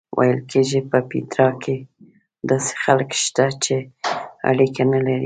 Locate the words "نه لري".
4.93-5.19